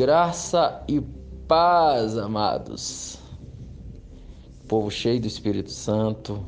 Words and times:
Graça 0.00 0.82
e 0.88 0.98
paz, 1.46 2.16
amados. 2.16 3.18
Povo 4.66 4.90
cheio 4.90 5.20
do 5.20 5.26
Espírito 5.26 5.70
Santo, 5.70 6.42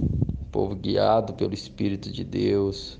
povo 0.51 0.74
guiado 0.74 1.35
pelo 1.35 1.53
Espírito 1.53 2.10
de 2.10 2.24
Deus, 2.24 2.99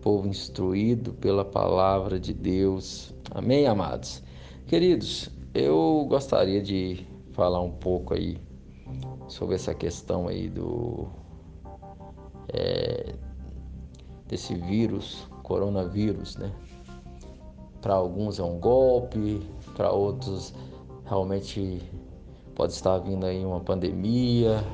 povo 0.00 0.26
instruído 0.26 1.12
pela 1.12 1.44
palavra 1.44 2.18
de 2.18 2.32
Deus. 2.32 3.12
Amém, 3.32 3.66
amados. 3.66 4.22
Queridos, 4.66 5.28
eu 5.52 6.06
gostaria 6.08 6.62
de 6.62 7.06
falar 7.32 7.60
um 7.60 7.72
pouco 7.72 8.14
aí 8.14 8.38
sobre 9.28 9.56
essa 9.56 9.74
questão 9.74 10.26
aí 10.26 10.48
do 10.48 11.06
é, 12.48 13.14
desse 14.26 14.54
vírus, 14.54 15.28
coronavírus, 15.42 16.38
né? 16.38 16.50
Para 17.82 17.94
alguns 17.94 18.38
é 18.38 18.44
um 18.44 18.60
golpe, 18.60 19.44
para 19.74 19.90
outros 19.90 20.54
realmente 21.04 21.82
pode 22.54 22.72
estar 22.72 22.96
vindo 22.98 23.26
aí 23.26 23.44
uma 23.44 23.58
pandemia. 23.58 24.64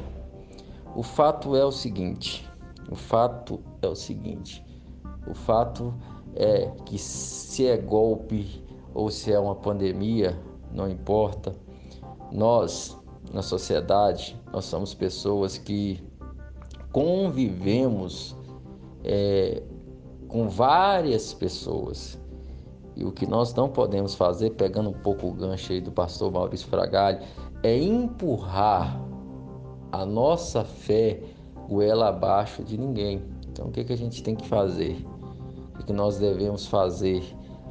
O 0.95 1.03
fato 1.03 1.57
é 1.57 1.65
o 1.65 1.73
seguinte, 1.73 2.47
o 2.91 2.95
fato 2.95 3.61
é 3.81 3.89
o 3.89 3.95
seguinte, 3.95 4.63
o 5.27 5.33
fato 5.33 5.95
é 6.35 6.71
que 6.85 6.99
se 6.99 7.67
é 7.67 7.79
golpe 7.79 8.63
ou 8.93 9.11
se 9.11 9.33
é 9.33 9.39
uma 9.39 9.55
pandemia, 9.55 10.39
não 10.71 10.87
importa. 10.87 11.57
Nós, 12.31 12.95
na 13.33 13.41
sociedade, 13.41 14.39
nós 14.53 14.67
somos 14.67 14.93
pessoas 14.93 15.57
que 15.57 16.07
convivemos 16.93 18.37
é, 19.03 19.63
com 20.29 20.47
várias 20.47 21.33
pessoas 21.33 22.19
e 22.99 23.05
o 23.05 23.13
que 23.13 23.27
nós 23.27 23.55
não 23.55 23.69
podemos 23.69 24.17
fazer, 24.17 24.51
pegando 24.51 24.91
um 24.91 24.93
pouco 24.93 25.29
o 25.29 25.33
gancho 25.33 25.73
aí 25.73 25.81
do 25.81 25.93
pastor 25.93 26.33
Maurício 26.33 26.67
Fragali, 26.67 27.25
é 27.63 27.79
empurrar 27.79 29.01
a 29.93 30.05
nossa 30.05 30.65
fé 30.65 31.23
goela 31.69 32.09
abaixo 32.09 32.65
de 32.65 32.77
ninguém. 32.77 33.23
Então, 33.47 33.69
o 33.69 33.71
que, 33.71 33.85
que 33.85 33.93
a 33.93 33.97
gente 33.97 34.21
tem 34.21 34.35
que 34.35 34.45
fazer? 34.49 35.07
O 35.79 35.85
que 35.85 35.93
nós 35.93 36.19
devemos 36.19 36.67
fazer? 36.67 37.23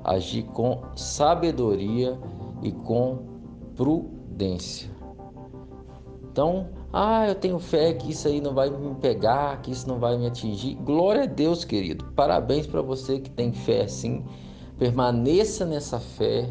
Agir 0.02 0.44
com 0.44 0.81
sabedoria 0.95 2.17
e 2.64 2.72
com 2.72 3.20
prudência. 3.75 4.89
Então, 6.31 6.70
ah, 6.94 7.28
eu 7.28 7.36
tenho 7.36 7.59
fé 7.59 7.94
que 7.94 8.11
isso 8.11 8.30
aí 8.30 8.39
não 8.39 8.53
vai 8.53 8.70
me 8.70 8.95
pegar, 8.95 9.61
que 9.61 9.72
isso 9.72 9.89
não 9.89 10.00
vai 10.00 10.17
me 10.17 10.28
atingir. 10.28 10.75
Glória 10.75 11.23
a 11.23 11.25
Deus, 11.25 11.66
querido. 11.66 12.05
Parabéns 12.16 12.66
para 12.66 12.81
você 12.81 13.20
que 13.20 13.30
tem 13.30 13.52
fé 13.52 13.81
assim 13.81 14.23
Permaneça 14.78 15.66
nessa 15.66 16.00
fé, 16.00 16.47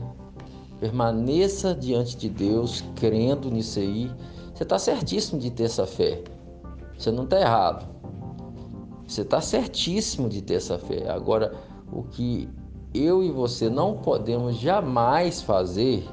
permaneça 0.81 1.73
diante 1.73 2.17
de 2.17 2.29
Deus, 2.29 2.83
crendo 2.97 3.49
nisso 3.49 3.79
aí. 3.79 4.11
Você 4.53 4.65
está 4.65 4.81
certíssimo 4.81 5.39
de 5.41 5.49
ter 5.49 5.65
essa 5.65 5.87
fé. 5.87 6.25
Você 6.99 7.13
não 7.13 7.23
está 7.23 7.41
errado. 7.41 7.87
Você 9.07 9.23
está 9.23 9.41
certíssimo 9.41 10.29
de 10.29 10.43
ter 10.43 10.55
essa 10.55 10.77
fé. 10.77 11.09
Agora, 11.09 11.55
o 11.93 12.03
que 12.03 12.49
eu 12.93 13.23
e 13.23 13.31
você 13.31 13.71
não 13.71 13.99
podemos 13.99 14.57
jamais 14.57 15.41
fazer 15.41 16.05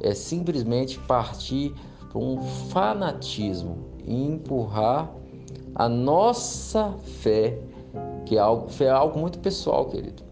é 0.00 0.14
simplesmente 0.14 0.96
partir 1.00 1.74
para 2.08 2.20
um 2.20 2.40
fanatismo 2.70 3.78
e 4.04 4.14
empurrar 4.14 5.12
a 5.74 5.88
nossa 5.88 6.92
fé, 7.20 7.58
que 8.26 8.36
é 8.36 8.40
algo, 8.40 8.68
fé 8.68 8.84
é 8.84 8.90
algo 8.90 9.18
muito 9.18 9.40
pessoal, 9.40 9.86
querido 9.86 10.31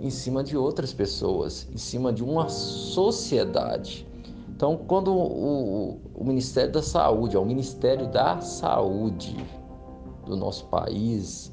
em 0.00 0.10
cima 0.10 0.42
de 0.44 0.56
outras 0.56 0.92
pessoas, 0.92 1.68
em 1.72 1.78
cima 1.78 2.12
de 2.12 2.22
uma 2.22 2.48
sociedade. 2.48 4.06
Então, 4.48 4.76
quando 4.76 5.14
o, 5.14 6.00
o 6.14 6.24
Ministério 6.24 6.72
da 6.72 6.82
Saúde, 6.82 7.36
é 7.36 7.38
o 7.38 7.44
Ministério 7.44 8.08
da 8.08 8.40
Saúde 8.40 9.36
do 10.26 10.36
nosso 10.36 10.66
país, 10.66 11.52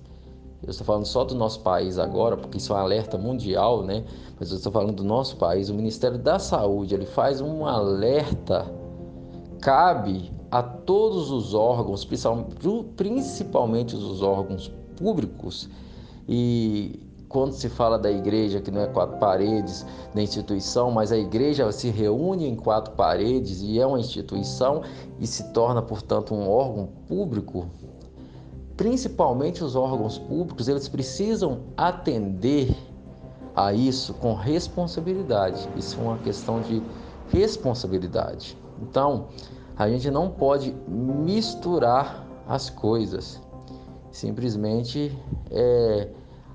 eu 0.64 0.72
estou 0.72 0.86
falando 0.86 1.06
só 1.06 1.24
do 1.24 1.36
nosso 1.36 1.59
país 1.59 2.00
agora, 2.00 2.36
porque 2.36 2.58
isso 2.58 2.74
é 2.74 2.75
um 2.75 2.80
alerta 2.80 3.18
mundial, 3.18 3.84
né? 3.84 4.03
Mas 4.40 4.50
eu 4.50 4.58
estou 4.58 4.72
falando 4.72 4.94
do 4.94 5.03
nosso 5.03 5.38
país. 5.38 5.69
O 5.69 5.75
Ministério 5.75 6.18
da 6.18 6.40
Saúde 6.40 6.96
ele 6.96 7.06
faz 7.06 7.40
um 7.40 7.68
alerta, 7.68 8.66
cabe 9.62 10.31
a 10.50 10.64
todos 10.64 11.30
os 11.30 11.53
órgãos, 11.53 12.03
principalmente 12.96 13.96
os 13.96 14.24
órgãos 14.24 14.72
públicos, 14.98 15.69
e 16.28 17.05
quando 17.35 17.51
se 17.51 17.68
fala 17.68 18.00
da 18.00 18.09
igreja, 18.09 18.62
que 18.62 18.72
não 18.72 18.79
é 18.79 18.88
quatro 18.88 19.18
paredes 19.18 19.85
da 20.13 20.22
instituição, 20.22 20.90
mas 20.90 21.12
a 21.12 21.18
igreja 21.18 21.69
se 21.69 21.90
reúne 21.90 22.47
em 22.47 22.56
quatro 22.56 22.94
paredes 22.94 23.62
e 23.62 23.78
é 23.78 23.85
uma 23.85 24.00
instituição 24.00 24.84
e 25.19 25.28
se 25.28 25.51
torna, 25.51 25.81
portanto, 25.81 26.34
um 26.34 26.50
órgão 26.50 26.88
público, 27.09 27.66
principalmente 28.78 29.62
os 29.66 29.75
órgãos 29.75 30.18
públicos, 30.18 30.69
eles 30.69 30.88
precisam 30.88 31.59
atender 31.75 32.74
a 33.53 33.74
isso 33.74 34.13
com 34.13 34.34
responsabilidade. 34.34 35.68
Isso 35.75 36.00
é 36.00 36.03
uma 36.03 36.18
questão 36.19 36.62
de 36.62 36.81
responsabilidade. 37.34 38.57
Então, 38.81 39.25
a 39.75 39.90
gente 39.90 40.09
não 40.09 40.29
pode 40.29 40.74
misturar 40.88 42.25
as 42.47 42.69
coisas. 42.69 43.41
Simplesmente 44.09 45.12
é, 45.51 46.07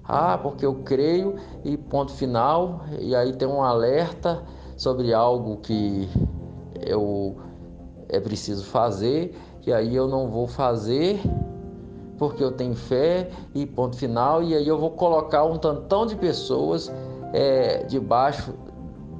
ah, 0.04 0.38
porque 0.38 0.64
eu 0.64 0.76
creio 0.84 1.36
e 1.64 1.76
ponto 1.76 2.12
final. 2.12 2.82
E 2.98 3.14
aí 3.14 3.32
tem 3.32 3.46
um 3.46 3.62
alerta 3.62 4.42
sobre 4.76 5.12
algo 5.12 5.58
que 5.58 6.08
eu 6.86 7.36
é 8.08 8.18
preciso 8.18 8.64
fazer 8.64 9.36
e 9.64 9.72
aí 9.72 9.94
eu 9.94 10.08
não 10.08 10.28
vou 10.28 10.48
fazer 10.48 11.20
porque 12.18 12.42
eu 12.42 12.52
tenho 12.52 12.74
fé 12.74 13.30
e 13.54 13.64
ponto 13.64 13.96
final. 13.96 14.42
E 14.42 14.54
aí 14.54 14.66
eu 14.66 14.78
vou 14.78 14.90
colocar 14.90 15.44
um 15.44 15.56
tantão 15.56 16.04
de 16.06 16.16
pessoas 16.16 16.92
é, 17.32 17.84
debaixo 17.84 18.54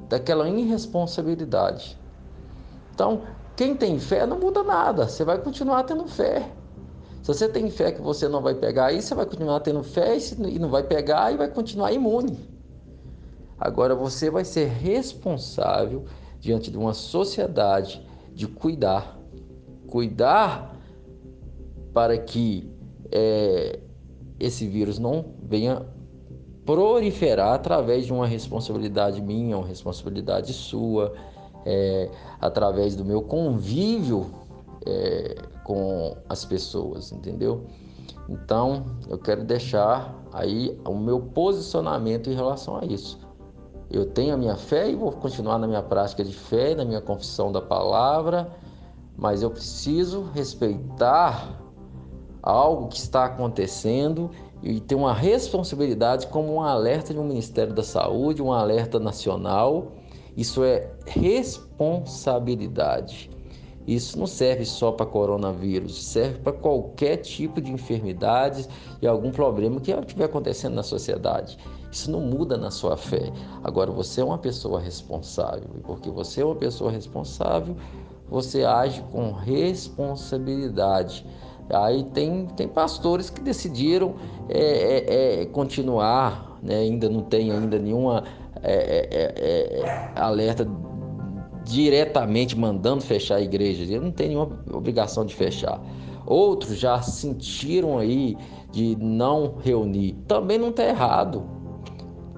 daquela 0.07 0.47
irresponsabilidade. 0.47 1.97
Então, 2.93 3.21
quem 3.55 3.75
tem 3.75 3.97
fé 3.97 4.25
não 4.25 4.39
muda 4.39 4.61
nada, 4.61 5.07
você 5.07 5.23
vai 5.23 5.39
continuar 5.39 5.83
tendo 5.83 6.05
fé. 6.07 6.51
Se 7.21 7.27
você 7.27 7.47
tem 7.47 7.69
fé 7.69 7.91
que 7.91 8.01
você 8.01 8.27
não 8.27 8.41
vai 8.41 8.55
pegar 8.55 8.91
isso, 8.91 9.09
você 9.09 9.15
vai 9.15 9.25
continuar 9.25 9.59
tendo 9.59 9.83
fé 9.83 10.17
e 10.17 10.57
não 10.57 10.69
vai 10.69 10.83
pegar 10.83 11.31
e 11.31 11.37
vai 11.37 11.47
continuar 11.47 11.91
imune. 11.91 12.37
Agora 13.59 13.93
você 13.93 14.31
vai 14.31 14.43
ser 14.43 14.67
responsável 14.67 16.05
diante 16.39 16.71
de 16.71 16.77
uma 16.77 16.95
sociedade 16.95 18.03
de 18.33 18.47
cuidar. 18.47 19.19
Cuidar 19.87 20.75
para 21.93 22.17
que 22.17 22.67
é, 23.11 23.79
esse 24.39 24.67
vírus 24.67 24.97
não 24.97 25.35
venha 25.43 25.85
proliferar 26.65 27.53
através 27.53 28.07
de 28.07 28.13
uma 28.13 28.25
responsabilidade 28.25 29.21
minha, 29.21 29.57
uma 29.57 29.67
responsabilidade 29.67 30.53
sua, 30.53 31.13
é, 31.65 32.09
através 32.39 32.95
do 32.95 33.05
meu 33.05 33.21
convívio 33.21 34.40
é, 34.85 35.35
com 35.63 36.17
as 36.27 36.45
pessoas, 36.45 37.11
entendeu? 37.11 37.65
Então, 38.27 38.85
eu 39.09 39.17
quero 39.17 39.43
deixar 39.43 40.15
aí 40.31 40.79
o 40.85 40.95
meu 40.95 41.19
posicionamento 41.19 42.29
em 42.29 42.33
relação 42.33 42.77
a 42.77 42.85
isso. 42.85 43.19
Eu 43.89 44.05
tenho 44.05 44.33
a 44.33 44.37
minha 44.37 44.55
fé 44.55 44.89
e 44.89 44.95
vou 44.95 45.11
continuar 45.11 45.57
na 45.57 45.67
minha 45.67 45.83
prática 45.83 46.23
de 46.23 46.33
fé, 46.33 46.73
na 46.73 46.85
minha 46.85 47.01
confissão 47.01 47.51
da 47.51 47.61
palavra, 47.61 48.49
mas 49.17 49.43
eu 49.43 49.51
preciso 49.51 50.21
respeitar 50.33 51.59
algo 52.41 52.87
que 52.87 52.97
está 52.97 53.25
acontecendo 53.25 54.31
e 54.63 54.79
ter 54.79 54.95
uma 54.95 55.13
responsabilidade 55.13 56.27
como 56.27 56.53
um 56.53 56.61
alerta 56.61 57.13
de 57.13 57.19
um 57.19 57.25
Ministério 57.25 57.73
da 57.73 57.83
Saúde, 57.83 58.41
um 58.41 58.53
alerta 58.53 58.97
nacional. 58.99 59.91
Isso 60.37 60.63
é 60.63 60.89
responsabilidade. 61.05 63.29
Isso 63.87 64.17
não 64.17 64.27
serve 64.27 64.65
só 64.65 64.91
para 64.91 65.05
coronavírus, 65.05 66.03
serve 66.03 66.39
para 66.39 66.53
qualquer 66.53 67.17
tipo 67.17 67.59
de 67.59 67.71
enfermidade 67.71 68.67
e 69.01 69.07
algum 69.07 69.31
problema 69.31 69.81
que 69.81 69.91
estiver 69.91 70.25
acontecendo 70.25 70.75
na 70.75 70.83
sociedade. 70.83 71.57
Isso 71.91 72.09
não 72.11 72.21
muda 72.21 72.57
na 72.57 72.69
sua 72.71 72.95
fé. 72.95 73.31
Agora, 73.63 73.91
você 73.91 74.21
é 74.21 74.23
uma 74.23 74.37
pessoa 74.37 74.79
responsável, 74.79 75.69
e 75.75 75.79
porque 75.79 76.09
você 76.09 76.41
é 76.41 76.45
uma 76.45 76.55
pessoa 76.55 76.91
responsável, 76.91 77.75
você 78.29 78.63
age 78.63 79.03
com 79.11 79.31
responsabilidade. 79.31 81.25
Aí 81.69 82.03
tem, 82.05 82.47
tem 82.47 82.67
pastores 82.67 83.29
que 83.29 83.41
decidiram 83.41 84.15
é, 84.49 84.59
é, 84.59 85.41
é, 85.41 85.45
continuar, 85.47 86.59
né? 86.61 86.75
ainda 86.75 87.09
não 87.09 87.21
tem 87.21 87.51
ainda 87.51 87.77
nenhuma 87.79 88.23
é, 88.61 89.07
é, 89.11 89.81
é, 89.81 90.19
alerta 90.19 90.65
diretamente 91.63 92.57
mandando 92.57 93.03
fechar 93.03 93.35
a 93.35 93.41
igreja, 93.41 93.83
ele 93.83 93.99
não 93.99 94.11
tem 94.11 94.29
nenhuma 94.29 94.63
obrigação 94.71 95.25
de 95.25 95.35
fechar. 95.35 95.79
Outros 96.25 96.77
já 96.77 97.01
sentiram 97.01 97.97
aí 97.97 98.37
de 98.71 98.95
não 98.99 99.55
reunir, 99.63 100.13
também 100.27 100.57
não 100.57 100.69
está 100.69 100.85
errado. 100.85 101.43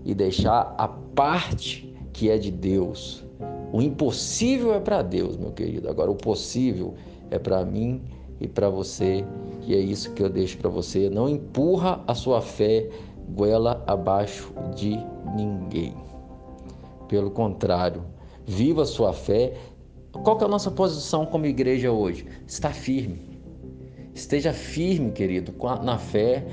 e 0.05 0.13
deixar 0.13 0.73
a 0.77 0.87
parte 0.87 1.93
que 2.11 2.29
é 2.29 2.37
de 2.37 2.51
Deus. 2.51 3.23
O 3.71 3.81
impossível 3.81 4.73
é 4.73 4.79
para 4.79 5.01
Deus, 5.01 5.35
meu 5.37 5.51
querido. 5.51 5.89
Agora, 5.89 6.11
o 6.11 6.15
possível 6.15 6.93
é 7.31 7.39
para 7.39 7.65
mim 7.65 8.01
e 8.39 8.47
para 8.47 8.69
você. 8.69 9.25
E 9.65 9.73
é 9.73 9.79
isso 9.79 10.11
que 10.13 10.21
eu 10.21 10.29
deixo 10.29 10.57
para 10.57 10.69
você. 10.69 11.09
Não 11.09 11.27
empurra 11.27 12.03
a 12.05 12.13
sua 12.13 12.41
fé 12.41 12.89
goela 13.29 13.83
abaixo 13.87 14.53
de 14.75 14.97
ninguém. 15.35 15.95
Pelo 17.07 17.31
contrário, 17.31 18.03
viva 18.45 18.83
a 18.83 18.85
sua 18.85 19.13
fé. 19.13 19.53
Qual 20.11 20.39
é 20.39 20.43
a 20.43 20.47
nossa 20.47 20.69
posição 20.69 21.25
como 21.25 21.45
igreja 21.45 21.91
hoje? 21.91 22.27
Está 22.45 22.69
firme. 22.69 23.32
Esteja 24.13 24.53
firme, 24.53 25.11
querido, 25.11 25.53
na 25.83 25.97
fé, 25.97 26.45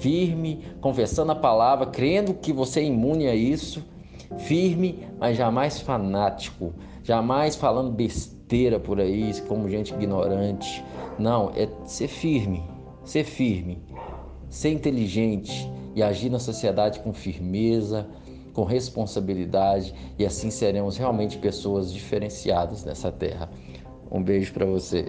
firme, 0.00 0.64
confessando 0.80 1.32
a 1.32 1.36
palavra, 1.36 1.86
crendo 1.86 2.34
que 2.34 2.52
você 2.52 2.80
é 2.80 2.84
imune 2.84 3.28
a 3.28 3.34
isso, 3.34 3.84
firme, 4.38 5.06
mas 5.18 5.36
jamais 5.36 5.80
fanático, 5.80 6.72
jamais 7.02 7.54
falando 7.54 7.92
besteira 7.92 8.80
por 8.80 9.00
aí, 9.00 9.32
como 9.46 9.68
gente 9.68 9.94
ignorante. 9.94 10.84
Não, 11.18 11.52
é 11.54 11.68
ser 11.86 12.08
firme, 12.08 12.64
ser 13.04 13.24
firme, 13.24 13.78
ser 14.48 14.70
inteligente 14.70 15.70
e 15.94 16.02
agir 16.02 16.30
na 16.30 16.40
sociedade 16.40 16.98
com 17.00 17.12
firmeza, 17.12 18.08
com 18.52 18.64
responsabilidade, 18.64 19.94
e 20.18 20.24
assim 20.24 20.50
seremos 20.50 20.96
realmente 20.96 21.38
pessoas 21.38 21.92
diferenciadas 21.92 22.84
nessa 22.84 23.10
terra. 23.12 23.50
Um 24.10 24.22
beijo 24.22 24.52
para 24.52 24.64
você. 24.64 25.06